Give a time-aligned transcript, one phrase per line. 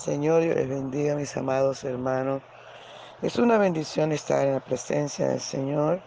[0.00, 2.40] Señor y les bendiga, mis amados hermanos.
[3.20, 6.00] Es una bendición estar en la presencia del Señor.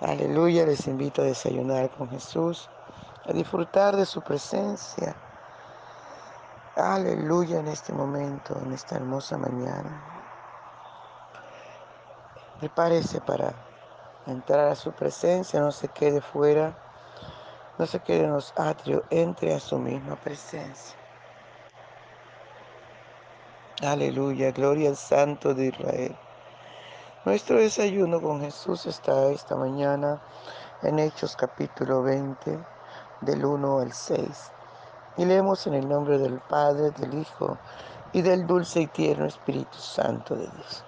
[0.00, 2.70] Aleluya, les invito a desayunar con Jesús,
[3.26, 5.16] a disfrutar de su presencia.
[6.76, 10.04] Aleluya en este momento, en esta hermosa mañana.
[12.60, 13.52] Prepárese para
[14.28, 16.78] entrar a su presencia, no se quede fuera,
[17.76, 20.99] no se quede en los atrios, entre a su misma presencia.
[23.82, 26.14] Aleluya, gloria al Santo de Israel.
[27.24, 30.20] Nuestro desayuno con Jesús está esta mañana
[30.82, 32.58] en Hechos capítulo 20,
[33.22, 34.52] del 1 al 6.
[35.16, 37.56] Y leemos en el nombre del Padre, del Hijo
[38.12, 40.84] y del dulce y tierno Espíritu Santo de Dios.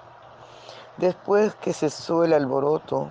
[0.99, 3.11] Después que cesó el alboroto,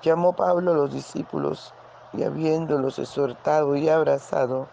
[0.00, 1.74] llamó Pablo a los discípulos
[2.14, 4.68] y habiéndolos exhortado y abrazado,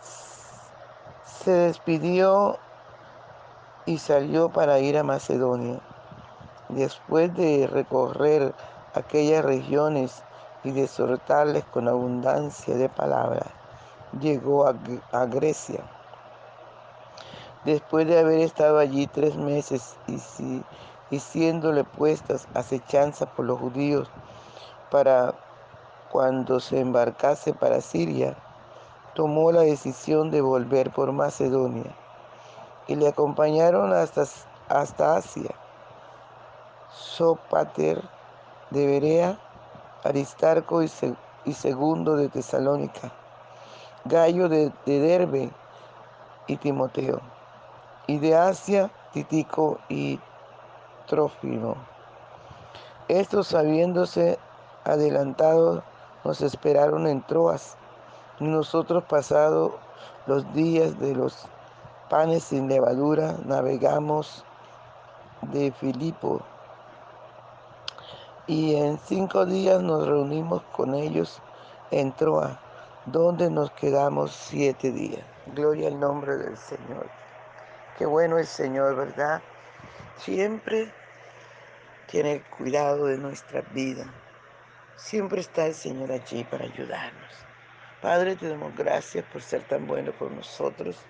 [0.00, 2.58] se despidió
[3.86, 5.80] y salió para ir a Macedonia.
[6.68, 8.54] Después de recorrer
[8.94, 10.22] aquellas regiones
[10.64, 13.46] y de exhortarles con abundancia de palabras,
[14.20, 14.74] llegó a,
[15.10, 15.80] a, Grecia.
[17.64, 20.64] Después de haber estado allí tres meses y,
[21.10, 24.08] y siéndole puestas acechanzas por los judíos
[24.90, 25.34] para
[26.10, 28.36] cuando se embarcase para Siria,
[29.14, 31.96] tomó la decisión de volver por Macedonia
[32.86, 34.24] y le acompañaron hasta,
[34.68, 35.54] hasta Asia.
[36.90, 38.02] Sopater
[38.70, 39.38] de Berea,
[40.04, 40.88] Aristarco y,
[41.52, 43.12] Segundo de Tesalónica,
[44.04, 45.50] Gallo de, de Derbe
[46.46, 47.20] y Timoteo,
[48.06, 50.18] y de Asia Titico y
[51.06, 51.76] Trófimo.
[53.08, 54.38] Estos habiéndose
[54.84, 55.82] adelantado
[56.24, 57.76] nos esperaron en Troas,
[58.40, 59.78] y nosotros pasado
[60.26, 61.46] los días de los
[62.12, 64.44] panes sin levadura, navegamos
[65.50, 66.42] de Filipo
[68.46, 71.40] y en cinco días nos reunimos con ellos
[71.90, 72.60] en Troa,
[73.06, 75.22] donde nos quedamos siete días.
[75.54, 77.08] Gloria al nombre del Señor.
[77.96, 79.40] Qué bueno el Señor, ¿verdad?
[80.18, 80.92] Siempre
[82.08, 84.04] tiene cuidado de nuestra vida.
[84.96, 87.32] Siempre está el Señor allí para ayudarnos.
[88.02, 91.02] Padre, te damos gracias por ser tan bueno con nosotros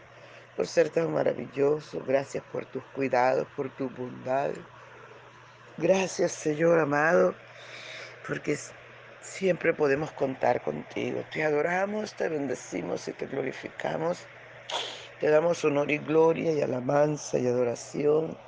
[0.54, 2.02] por ser tan maravilloso.
[2.04, 4.54] Gracias por tus cuidados, por tu bondad.
[5.76, 7.36] Gracias, Señor amado,
[8.26, 8.56] porque
[9.20, 11.24] siempre podemos contar contigo.
[11.26, 14.28] Te adoramos, te bendecimos y te glorificamos.
[15.18, 18.38] Te damos honor y gloria y alabanza y adoración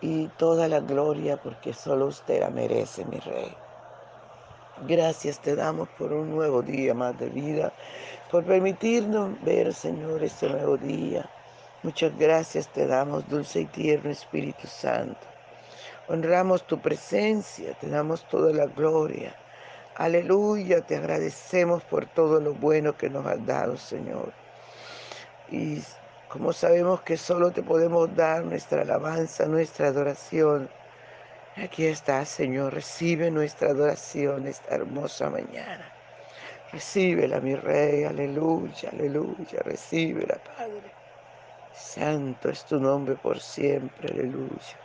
[0.00, 3.69] y toda la gloria porque solo usted la merece, mi rey.
[4.86, 7.70] Gracias te damos por un nuevo día más de vida,
[8.30, 11.28] por permitirnos ver, Señor, este nuevo día.
[11.82, 15.20] Muchas gracias te damos, dulce y tierno Espíritu Santo.
[16.08, 19.34] Honramos tu presencia, te damos toda la gloria.
[19.96, 24.32] Aleluya, te agradecemos por todo lo bueno que nos has dado, Señor.
[25.50, 25.82] Y
[26.28, 30.70] como sabemos que solo te podemos dar nuestra alabanza, nuestra adoración,
[31.56, 35.92] Aquí está, Señor, recibe nuestra adoración esta hermosa mañana.
[36.72, 40.92] Recíbela, mi Rey, aleluya, aleluya, recíbela, Padre.
[41.74, 44.78] Santo es tu nombre por siempre, aleluya.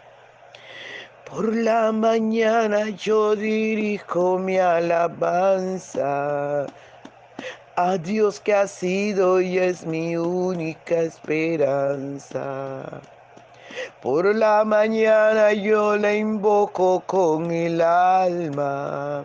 [1.30, 6.66] Por la mañana yo dirijo mi alabanza
[7.76, 13.02] a Dios que ha sido y es mi única esperanza.
[14.02, 19.24] Por la mañana yo la invoco con el alma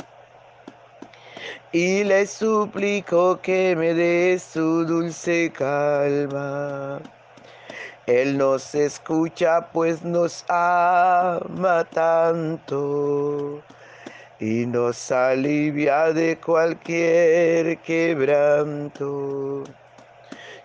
[1.72, 7.00] y le suplico que me dé su dulce calma.
[8.06, 13.62] Él nos escucha pues nos ama tanto
[14.40, 19.62] y nos alivia de cualquier quebranto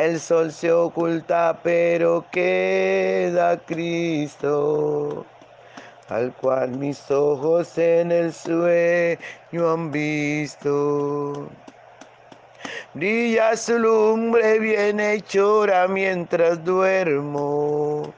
[0.00, 5.26] El sol se oculta, pero queda Cristo,
[6.08, 9.18] al cual mis ojos en el sueño
[9.70, 11.50] han visto.
[12.94, 18.14] Brilla su lumbre bien hechora mientras duermo.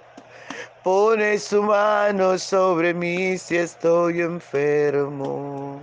[0.85, 5.83] Pone su mano sobre mí si estoy enfermo.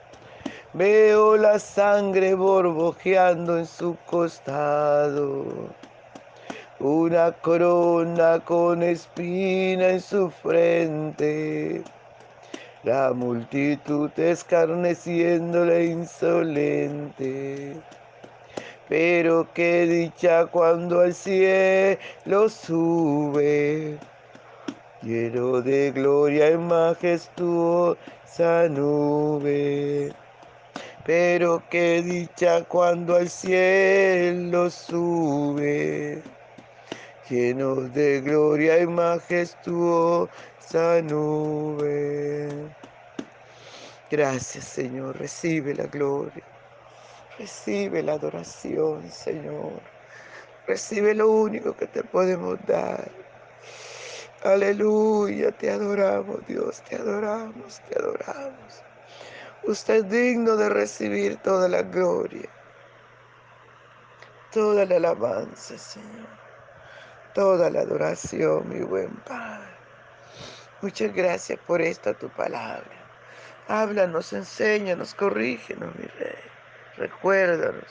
[0.73, 5.43] Veo la sangre borbojeando en su costado.
[6.79, 11.83] Una corona con espina en su frente.
[12.85, 17.75] La multitud escarneciéndole insolente.
[18.87, 23.97] Pero qué dicha cuando al cielo sube,
[25.01, 27.97] lleno de gloria y majestuosa
[28.69, 30.13] nube.
[31.03, 36.23] Pero qué dicha cuando al cielo sube,
[37.27, 40.29] lleno de gloria y majestuosa
[41.03, 42.71] nube.
[44.09, 46.43] Gracias Señor, recibe la gloria.
[47.37, 49.81] Recibe la adoración, Señor.
[50.67, 53.11] Recibe lo único que te podemos dar.
[54.43, 58.90] Aleluya, te adoramos, Dios, te adoramos, te adoramos.
[59.63, 62.49] Usted es digno de recibir toda la gloria,
[64.51, 66.27] toda la alabanza, Señor,
[67.35, 69.69] toda la adoración, mi buen Padre.
[70.81, 72.89] Muchas gracias por esta tu palabra.
[73.67, 76.43] Háblanos, enséñanos, corrígenos, mi Rey.
[76.97, 77.85] Recuérdanos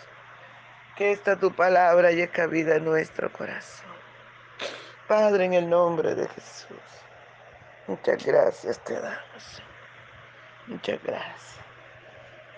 [0.96, 3.88] que esta tu palabra haya cabida en nuestro corazón.
[5.06, 6.76] Padre, en el nombre de Jesús,
[7.87, 9.62] muchas gracias te damos.
[10.67, 11.59] Muchas gracias.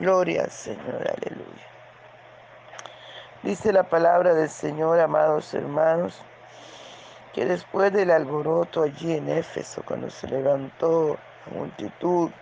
[0.02, 1.66] Gloria al Señor, aleluya.
[3.44, 6.20] Dice la palabra del Señor, amados hermanos,
[7.32, 11.16] que después del alboroto allí en Éfeso, cuando se levantó
[11.46, 12.32] la multitud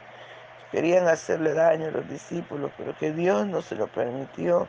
[0.72, 4.66] Querían hacerle daño a los discípulos, pero que Dios no se lo permitió.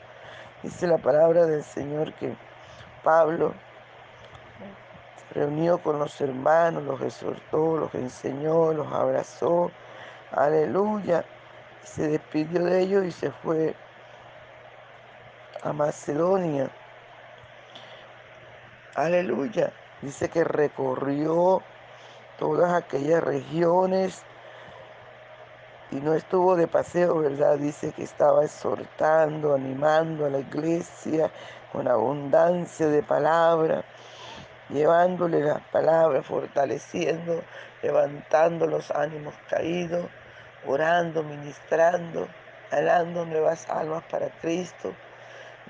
[0.61, 2.35] Dice la palabra del Señor que
[3.03, 3.53] Pablo
[5.15, 9.71] se reunió con los hermanos, los exhortó, los enseñó, los abrazó.
[10.31, 11.23] Aleluya.
[11.83, 13.75] Se despidió de ellos y se fue
[15.63, 16.69] a Macedonia.
[18.95, 19.71] Aleluya.
[20.01, 21.61] Dice que recorrió
[22.37, 24.23] todas aquellas regiones
[25.91, 27.57] y no estuvo de paseo, ¿verdad?
[27.57, 31.29] Dice que estaba exhortando, animando a la iglesia
[31.71, 33.83] con abundancia de palabra,
[34.69, 37.43] llevándole las palabras, fortaleciendo,
[37.83, 40.05] levantando los ánimos caídos,
[40.65, 42.27] orando, ministrando,
[42.69, 44.93] ganando nuevas almas para Cristo.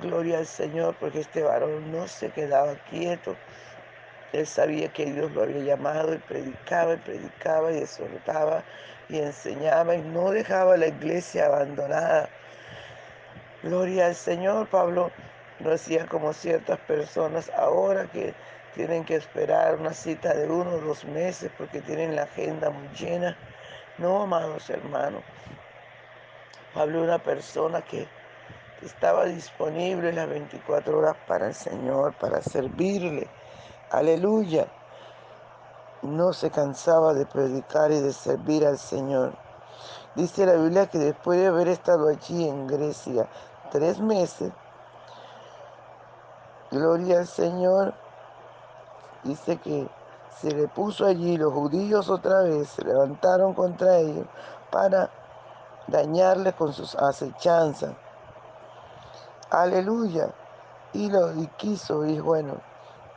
[0.01, 3.35] Gloria al Señor, porque este varón no se quedaba quieto,
[4.33, 8.63] él sabía que Dios lo había llamado y predicaba y predicaba y exhortaba
[9.09, 12.29] y enseñaba y no dejaba la iglesia abandonada.
[13.61, 15.11] Gloria al Señor, Pablo
[15.59, 18.33] no hacía como ciertas personas ahora que
[18.73, 22.87] tienen que esperar una cita de uno o dos meses porque tienen la agenda muy
[22.97, 23.35] llena.
[23.97, 25.23] No, amados hermanos.
[26.73, 28.07] Pablo una persona que
[28.81, 33.29] estaba disponible las 24 horas para el Señor, para servirle
[33.91, 34.67] Aleluya.
[36.01, 39.33] No se cansaba de predicar y de servir al Señor.
[40.15, 43.27] Dice la Biblia que después de haber estado allí en Grecia
[43.69, 44.53] tres meses,
[46.71, 47.93] gloria al Señor,
[49.23, 49.89] dice que
[50.39, 54.25] se le puso allí los judíos otra vez, se levantaron contra ellos
[54.71, 55.09] para
[55.87, 57.93] dañarle con sus acechanzas.
[59.49, 60.33] Aleluya.
[60.93, 62.55] y lo y quiso, y bueno,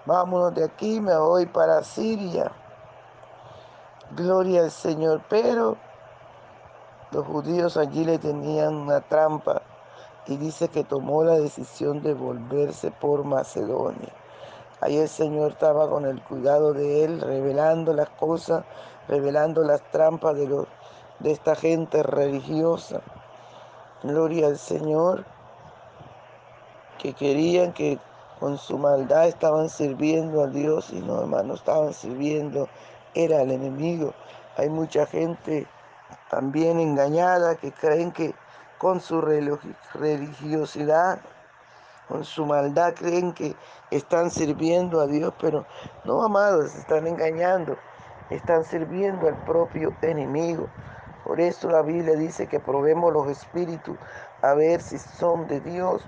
[0.06, 2.52] vámonos de aquí, me voy para Siria.
[4.12, 5.76] Gloria al Señor, pero
[7.10, 9.62] los judíos allí le tenían una trampa
[10.26, 14.12] y dice que tomó la decisión de volverse por Macedonia.
[14.84, 18.66] Ahí el Señor estaba con el cuidado de él, revelando las cosas,
[19.08, 20.66] revelando las trampas de, los,
[21.20, 23.00] de esta gente religiosa.
[24.02, 25.24] Gloria al Señor,
[26.98, 27.98] que querían que
[28.38, 32.68] con su maldad estaban sirviendo a Dios y no, hermano, estaban sirviendo,
[33.14, 34.12] era el enemigo.
[34.58, 35.66] Hay mucha gente
[36.28, 38.34] también engañada que creen que
[38.76, 39.22] con su
[39.94, 41.20] religiosidad
[42.14, 43.56] con su maldad creen que
[43.90, 45.66] están sirviendo a Dios, pero
[46.04, 47.76] no, amados, están engañando,
[48.30, 50.68] están sirviendo al propio enemigo.
[51.24, 53.96] Por eso la Biblia dice que probemos los espíritus
[54.42, 56.06] a ver si son de Dios,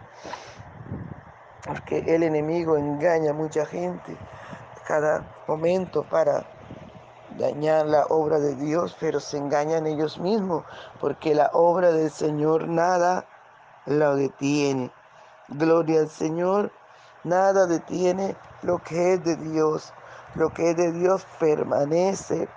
[1.66, 4.16] porque el enemigo engaña a mucha gente
[4.86, 6.46] cada momento para
[7.36, 10.62] dañar la obra de Dios, pero se engañan ellos mismos,
[11.00, 13.26] porque la obra del Señor nada
[13.86, 14.92] la detiene.
[15.48, 16.72] Gloria al Señor.
[17.22, 19.92] Nada detiene lo que es de Dios.
[20.34, 22.48] Lo que es de Dios permanece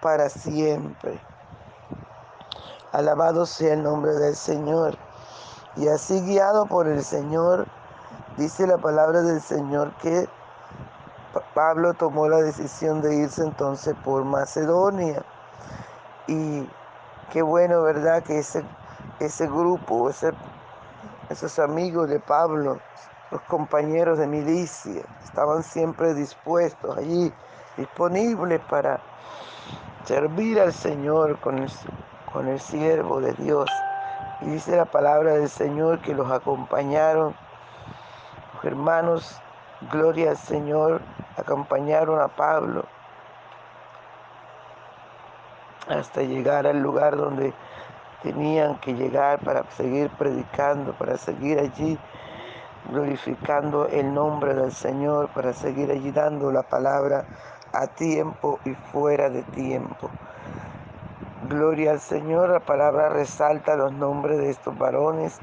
[0.00, 1.20] para siempre.
[2.92, 4.96] Alabado sea el nombre del Señor.
[5.76, 7.66] Y así guiado por el Señor,
[8.36, 10.28] dice la palabra del Señor que
[11.54, 15.24] Pablo tomó la decisión de irse entonces por Macedonia.
[16.26, 16.68] Y
[17.30, 18.22] qué bueno, ¿verdad?
[18.22, 18.64] Que ese,
[19.18, 20.32] ese grupo, ese
[21.32, 22.78] esos amigos de Pablo,
[23.30, 27.32] los compañeros de milicia, estaban siempre dispuestos allí,
[27.76, 29.00] disponibles para
[30.04, 31.70] servir al Señor con el,
[32.32, 33.70] con el siervo de Dios.
[34.42, 37.34] Y dice la palabra del Señor que los acompañaron,
[38.54, 39.40] los hermanos,
[39.90, 41.00] gloria al Señor,
[41.38, 42.84] acompañaron a Pablo
[45.88, 47.54] hasta llegar al lugar donde
[48.22, 51.98] tenían que llegar para seguir predicando, para seguir allí
[52.90, 57.24] glorificando el nombre del Señor, para seguir allí dando la palabra
[57.72, 60.10] a tiempo y fuera de tiempo.
[61.48, 65.40] Gloria al Señor, la palabra resalta los nombres de estos varones.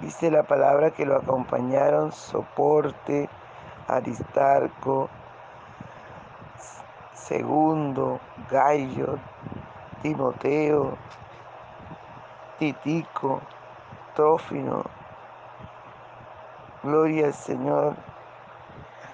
[0.00, 3.28] Dice la palabra que lo acompañaron Soporte,
[3.88, 5.08] Aristarco,
[7.14, 9.18] Segundo, Gallo,
[10.06, 10.96] Timoteo,
[12.60, 13.40] Titico,
[14.14, 14.84] Trófino.
[16.84, 17.96] Gloria al Señor.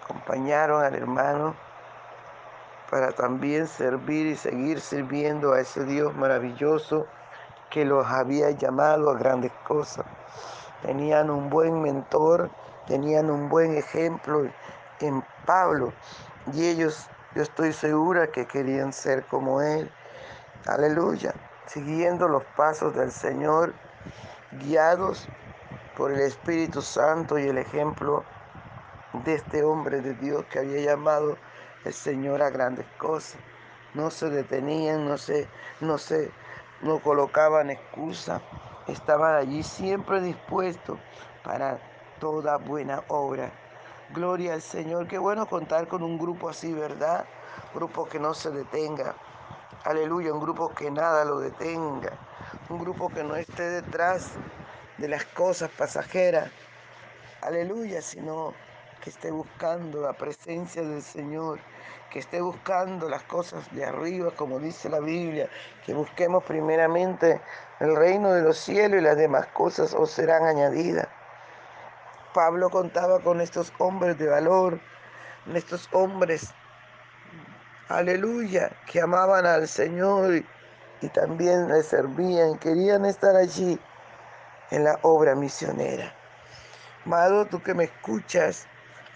[0.02, 1.54] Acompañaron al hermano
[2.90, 7.06] para también servir y seguir sirviendo a ese Dios maravilloso
[7.70, 10.04] que los había llamado a grandes cosas.
[10.82, 12.50] Tenían un buen mentor,
[12.86, 14.46] tenían un buen ejemplo
[15.00, 15.94] en Pablo
[16.52, 19.90] y ellos, yo estoy segura que querían ser como él.
[20.66, 21.34] Aleluya.
[21.66, 23.74] Siguiendo los pasos del Señor,
[24.52, 25.26] guiados
[25.96, 28.22] por el Espíritu Santo y el ejemplo
[29.24, 31.36] de este hombre de Dios que había llamado
[31.84, 33.40] el Señor a grandes cosas.
[33.94, 35.48] No se detenían, no se,
[35.80, 36.30] no se,
[36.80, 38.40] no colocaban excusa,
[38.86, 40.96] estaban allí siempre dispuestos
[41.42, 41.80] para
[42.20, 43.50] toda buena obra.
[44.14, 45.08] Gloria al Señor.
[45.08, 47.24] Qué bueno contar con un grupo así, ¿verdad?
[47.74, 49.16] Grupo que no se detenga,
[49.84, 52.12] Aleluya, un grupo que nada lo detenga,
[52.68, 54.30] un grupo que no esté detrás
[54.96, 56.52] de las cosas pasajeras.
[57.40, 58.54] Aleluya, sino
[59.02, 61.58] que esté buscando la presencia del Señor,
[62.12, 65.48] que esté buscando las cosas de arriba, como dice la Biblia,
[65.84, 67.40] que busquemos primeramente
[67.80, 71.08] el reino de los cielos y las demás cosas os serán añadidas.
[72.32, 74.78] Pablo contaba con estos hombres de valor,
[75.52, 76.54] estos hombres
[77.96, 80.42] aleluya, que amaban al Señor
[81.00, 83.78] y, también le servían, querían estar allí
[84.70, 86.14] en la obra misionera.
[87.04, 88.66] Amado, tú que me escuchas,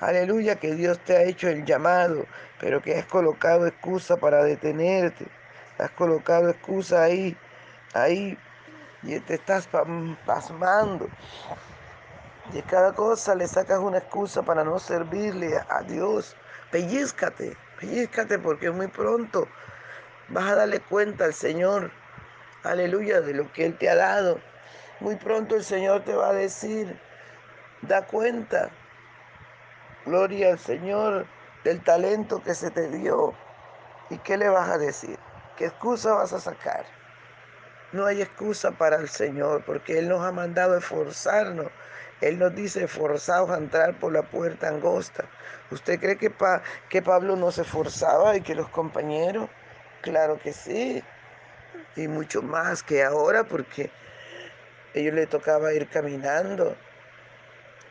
[0.00, 2.24] aleluya, que Dios te ha hecho el llamado,
[2.60, 5.26] pero que has colocado excusa para detenerte,
[5.78, 7.36] has colocado excusa ahí,
[7.94, 8.36] ahí,
[9.02, 9.68] y te estás
[10.26, 11.08] pasmando.
[12.52, 16.36] De cada cosa le sacas una excusa para no servirle a Dios.
[16.70, 19.48] Pellízcate, pellízcate porque muy pronto
[20.28, 21.90] vas a darle cuenta al Señor,
[22.62, 24.40] aleluya, de lo que Él te ha dado.
[25.00, 26.98] Muy pronto el Señor te va a decir,
[27.82, 28.70] da cuenta,
[30.04, 31.26] gloria al Señor,
[31.64, 33.34] del talento que se te dio.
[34.08, 35.18] ¿Y qué le vas a decir?
[35.56, 36.86] ¿Qué excusa vas a sacar?
[37.96, 41.68] No hay excusa para el Señor porque Él nos ha mandado esforzarnos
[42.20, 45.24] Él nos dice, forzados a entrar por la puerta angosta.
[45.70, 49.48] ¿Usted cree que, pa que Pablo no se forzaba y que los compañeros?
[50.02, 51.02] Claro que sí.
[51.96, 53.90] Y mucho más que ahora porque
[54.94, 56.76] a ellos les tocaba ir caminando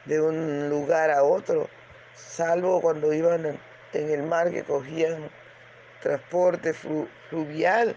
[0.06, 1.68] de un lugar a otro,
[2.14, 3.60] salvo cuando iban en,
[3.94, 5.32] el mar que cogían
[6.00, 7.96] transporte flu, fluvial,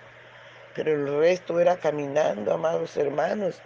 [0.79, 3.61] pero el resto era caminando, amados hermanos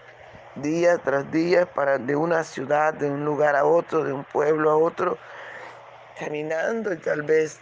[0.54, 4.71] día tras día para de una ciudad, de un lugar a otro, de un pueblo
[4.71, 5.19] a otro,
[6.19, 7.59] caminando y tal vez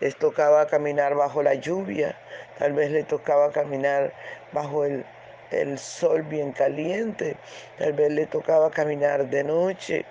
[0.00, 2.16] les tocaba caminar bajo la lluvia,
[2.58, 4.14] tal vez les tocaba caminar
[4.52, 5.04] bajo el,
[5.50, 7.36] el sol bien caliente,
[7.76, 10.06] tal vez le tocaba caminar de noche,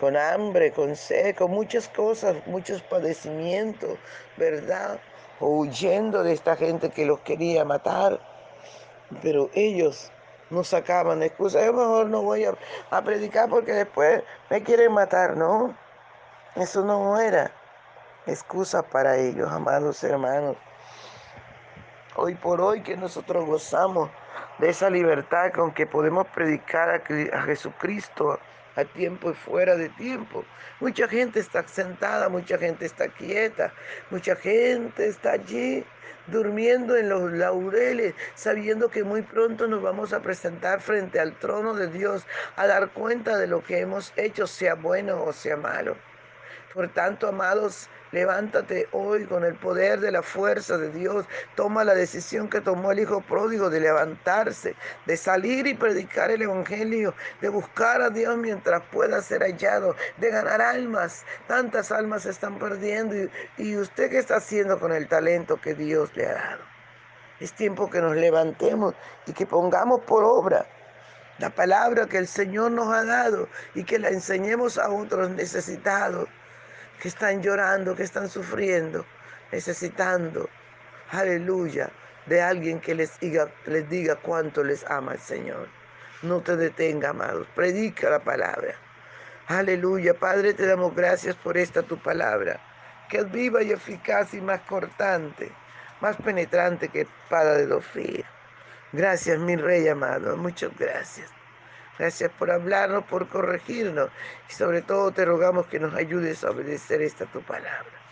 [0.00, 3.98] con hambre, con sed, con muchas cosas, muchos padecimientos,
[4.36, 4.98] ¿verdad?
[5.42, 8.20] O huyendo de esta gente que los quería matar.
[9.20, 10.10] Pero ellos
[10.50, 11.64] no sacaban excusas.
[11.66, 15.36] Yo mejor no voy a, predicar porque después me quieren matar.
[15.36, 15.76] No,
[16.54, 17.50] eso no era
[18.26, 20.56] excusa para ellos, amados hermanos.
[22.14, 24.10] Hoy por hoy que nosotros gozamos
[24.58, 28.38] de esa libertad con que podemos predicar a Jesucristo
[28.76, 30.44] a tiempo y fuera de tiempo.
[30.80, 33.72] Mucha gente está sentada, mucha gente está quieta,
[34.10, 35.84] mucha gente está allí
[36.26, 41.74] durmiendo en los laureles, sabiendo que muy pronto nos vamos a presentar frente al trono
[41.74, 42.24] de Dios
[42.56, 45.96] a dar cuenta de lo que hemos hecho, sea bueno o sea malo.
[46.72, 51.26] Por tanto, amados, levántate hoy con el poder de la fuerza de Dios.
[51.56, 54.76] Toma la decisión que tomó el Hijo pródigo de levantarse,
[55.06, 60.30] de salir y predicar el Evangelio, de buscar a Dios mientras pueda ser hallado, de
[60.30, 61.24] ganar almas.
[61.48, 63.14] Tantas almas se están perdiendo.
[63.56, 66.62] ¿Y, usted qué está haciendo con el talento que Dios le ha dado?
[67.40, 68.94] Es tiempo que nos levantemos
[69.26, 70.66] y que pongamos por obra
[71.38, 76.28] la palabra que el Señor nos ha dado y que la enseñemos a otros necesitados
[77.02, 79.04] que están llorando, que están sufriendo,
[79.50, 80.48] necesitando,
[81.10, 81.90] aleluya,
[82.26, 85.66] de alguien que les diga, les diga cuánto les ama el Señor.
[86.22, 88.76] No te detenga, amados, predica la palabra.
[89.48, 92.60] Aleluya, Padre, te damos gracias por esta tu palabra,
[93.08, 95.50] que es viva y eficaz y más cortante,
[96.00, 98.26] más penetrante que espada de dos filos.
[98.92, 101.41] Gracias, mi Rey amado, muchas gracias.
[101.98, 104.10] Gracias por hablarnos, por corregirnos
[104.48, 108.02] y sobre todo te rogamos que nos ayudes a obedecer esta tu palabra.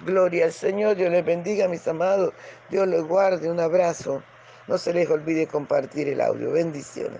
[0.00, 2.32] Gloria al Señor, Dios les bendiga, mis amados,
[2.70, 4.22] Dios les guarde, un abrazo.
[4.66, 6.52] No se les olvide compartir el audio.
[6.52, 7.18] Bendiciones.